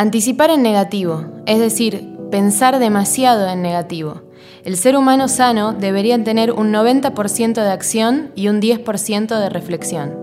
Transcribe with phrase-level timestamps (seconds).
[0.00, 4.22] Anticipar en negativo, es decir, pensar demasiado en negativo.
[4.64, 10.16] El ser humano sano debería tener un 90% de acción y un 10% de reflexión.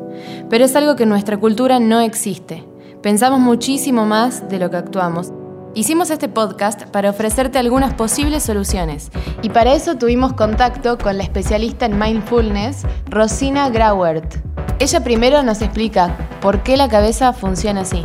[0.50, 2.66] Pero es algo que en nuestra cultura no existe.
[3.04, 5.31] Pensamos muchísimo más de lo que actuamos.
[5.76, 9.12] Hicimos este podcast para ofrecerte algunas posibles soluciones
[9.44, 12.81] y para eso tuvimos contacto con la especialista en mindfulness,
[13.12, 14.37] Rosina Grauert.
[14.79, 18.03] Ella primero nos explica por qué la cabeza funciona así.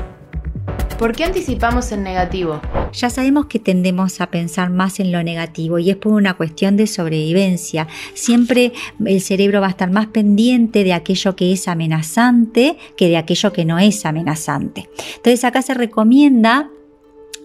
[0.98, 2.60] ¿Por qué anticipamos en negativo?
[2.92, 6.76] Ya sabemos que tendemos a pensar más en lo negativo y es por una cuestión
[6.76, 7.88] de sobrevivencia.
[8.14, 8.72] Siempre
[9.04, 13.52] el cerebro va a estar más pendiente de aquello que es amenazante que de aquello
[13.52, 14.88] que no es amenazante.
[15.16, 16.70] Entonces acá se recomienda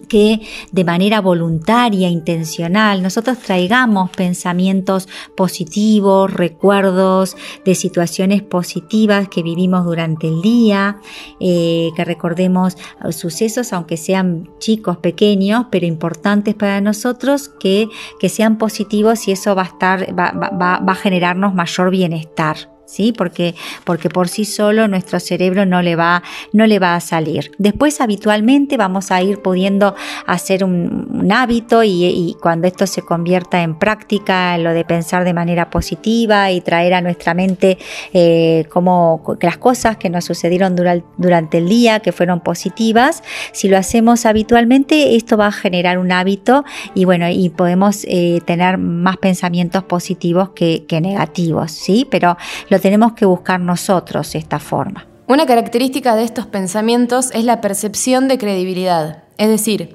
[0.08, 0.40] que
[0.72, 10.28] de manera voluntaria, intencional, nosotros traigamos pensamientos positivos, recuerdos de situaciones positivas que vivimos durante
[10.28, 10.98] el día,
[11.40, 12.76] eh, que recordemos
[13.10, 17.88] sucesos, aunque sean chicos, pequeños, pero importantes para nosotros, que,
[18.20, 22.77] que sean positivos y eso va a, estar, va, va a generarnos mayor bienestar.
[22.88, 23.12] ¿Sí?
[23.12, 26.22] Porque, porque por sí solo nuestro cerebro no le, va,
[26.52, 27.52] no le va a salir.
[27.58, 29.94] Después habitualmente vamos a ir pudiendo
[30.26, 35.68] hacer un, hábito y, cuando esto se convierta en práctica, lo de pensar de manera
[35.68, 37.76] positiva y traer a nuestra mente
[38.14, 40.74] eh, como las cosas que nos sucedieron
[41.18, 43.22] durante el día, que fueron positivas,
[43.52, 48.40] si lo hacemos habitualmente, esto va a generar un hábito y bueno, y podemos eh,
[48.46, 52.06] tener más pensamientos positivos que, negativos, ¿sí?
[52.10, 52.36] Pero
[52.78, 55.06] tenemos que buscar nosotros esta forma.
[55.26, 59.94] Una característica de estos pensamientos es la percepción de credibilidad, es decir,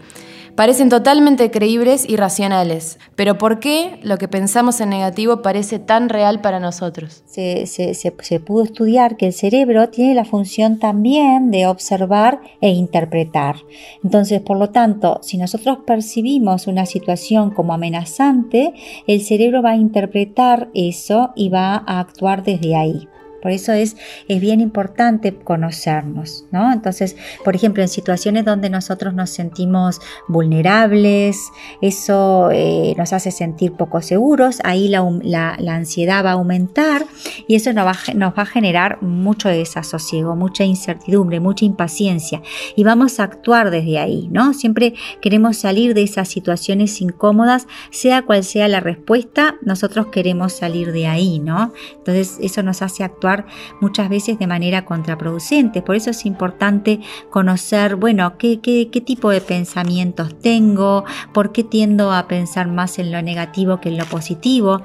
[0.56, 3.00] parecen totalmente creíbles y racionales.
[3.16, 7.24] Pero ¿por qué lo que pensamos en negativo parece tan real para nosotros?
[7.26, 13.56] Se, se, pudo estudiar que el cerebro tiene la función también de observar e interpretar.
[14.04, 18.74] Entonces, por lo tanto, si nosotros percibimos una situación como amenazante,
[19.08, 23.08] el cerebro va a interpretar eso y va a actuar desde ahí.
[23.44, 23.98] Por eso es,
[24.30, 26.72] es bien importante conocernos, ¿no?
[26.72, 30.00] Entonces, por ejemplo, en situaciones donde nosotros nos sentimos
[30.30, 31.38] vulnerables,
[31.82, 37.06] eso eh, nos hace sentir poco seguros, ahí la, ansiedad va a aumentar
[37.46, 42.42] y eso nos va, nos va a generar mucho desasosiego, mucha incertidumbre, mucha impaciencia
[42.78, 44.54] y vamos a actuar desde ahí, ¿no?
[44.54, 50.94] Siempre queremos salir de esas situaciones incómodas, sea cual sea la respuesta, nosotros queremos salir
[50.94, 51.74] de ahí, ¿no?
[51.98, 53.33] Entonces, eso nos hace actuar
[53.82, 55.82] muchas veces de manera contraproducente.
[55.82, 61.64] Por eso es importante conocer, bueno, qué, qué, qué tipo de pensamientos tengo, por qué
[61.64, 64.82] tiendo a pensar más en lo negativo que en lo positivo.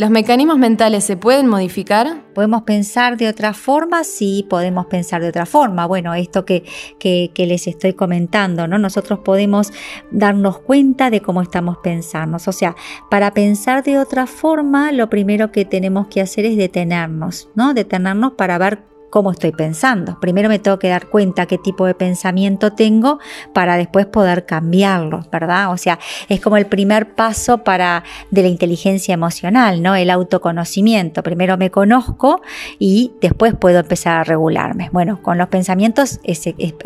[0.00, 2.24] ¿Los mecanismos mentales se pueden modificar?
[2.32, 4.02] ¿Podemos pensar de otra forma?
[4.02, 5.84] Sí, podemos pensar de otra forma.
[5.84, 6.64] Bueno, esto que,
[6.98, 8.78] que, les estoy comentando, ¿no?
[8.78, 9.74] Nosotros podemos
[10.10, 12.38] darnos cuenta de cómo estamos pensando.
[12.38, 12.76] O sea,
[13.10, 17.74] para pensar de otra forma, lo primero que tenemos que hacer es detenernos, ¿no?
[17.74, 20.18] Detenernos para ver cómo estoy pensando.
[20.20, 23.18] Primero me tengo que dar cuenta qué tipo de pensamiento tengo
[23.52, 25.72] para después poder cambiarlo, ¿verdad?
[25.72, 25.98] O sea,
[26.28, 29.94] es como el primer paso para de la inteligencia emocional, ¿no?
[29.94, 31.22] El autoconocimiento.
[31.22, 32.40] Primero me conozco
[32.78, 34.88] y después puedo empezar a regularme.
[34.92, 36.20] Bueno, con los pensamientos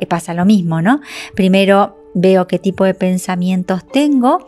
[0.09, 1.01] pasa lo mismo, ¿no?
[1.35, 4.47] Primero veo qué tipo de pensamientos tengo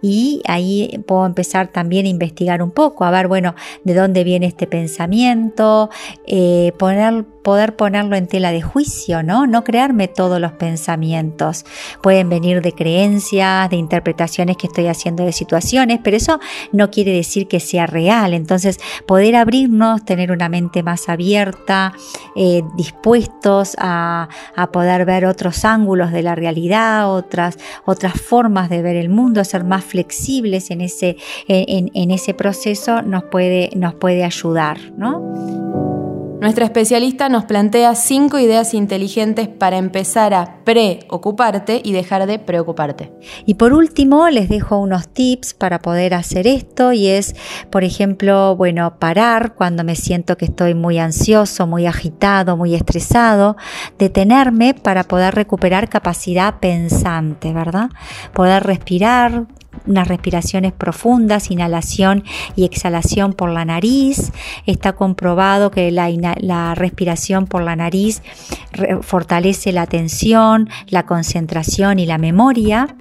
[0.00, 4.46] y ahí puedo empezar también a investigar un poco, a ver, bueno, de dónde viene
[4.46, 5.90] este pensamiento,
[6.26, 9.46] eh, poner poder ponerlo en tela de juicio, ¿no?
[9.46, 11.64] No crearme todos los pensamientos.
[12.02, 16.40] Pueden venir de creencias, de interpretaciones que estoy haciendo de situaciones, pero eso
[16.72, 18.34] no quiere decir que sea real.
[18.34, 21.92] Entonces, poder abrirnos, tener una mente más abierta,
[22.36, 24.28] eh, dispuestos a,
[24.72, 29.64] poder ver otros ángulos de la realidad, otras, otras formas de ver el mundo, ser
[29.64, 31.16] más flexibles en ese,
[31.46, 35.67] en ese proceso, nos puede, nos puede ayudar, ¿no?
[36.40, 43.12] Nuestra especialista nos plantea cinco ideas inteligentes para empezar a preocuparte y dejar de preocuparte.
[43.44, 47.34] Y por último, les dejo unos tips para poder hacer esto y es,
[47.70, 53.56] por ejemplo, bueno, parar cuando me siento que estoy muy ansioso, muy agitado, muy estresado,
[53.98, 57.90] detenerme para poder recuperar capacidad pensante, ¿verdad?
[58.32, 59.46] Poder respirar,
[59.88, 62.24] unas respiraciones profundas, inhalación
[62.54, 64.30] y exhalación por la nariz.
[64.66, 66.08] Está comprobado que la,
[66.40, 68.22] la respiración por la nariz
[69.02, 72.97] fortalece la atención, la concentración y la memoria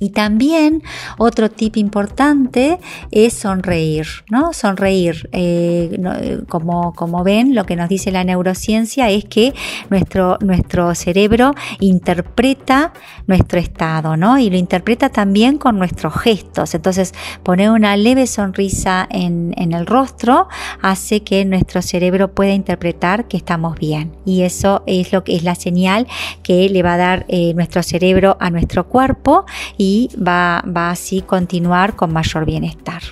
[0.00, 0.82] Y también
[1.18, 2.78] otro tip importante
[3.10, 4.54] es sonreír, ¿no?
[4.54, 5.28] Sonreír.
[5.32, 9.52] Eh, eh, como, como ven, lo que nos dice la neurociencia es que
[9.90, 12.92] nuestro, nuestro cerebro interpreta
[13.26, 14.38] nuestro estado, ¿no?
[14.38, 16.74] Y lo interpreta también con nuestros gestos.
[16.74, 17.12] Entonces,
[17.42, 20.48] poner una leve sonrisa en, el rostro
[20.80, 24.12] hace que nuestro cerebro pueda interpretar que estamos bien.
[24.24, 26.06] Y eso es lo que es la señal
[26.42, 29.44] que le va a dar eh, nuestro cerebro a nuestro cuerpo
[29.90, 33.02] y va, va así continuar con mayor bienestar.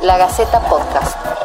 [0.00, 1.41] La Gaceta Podcast.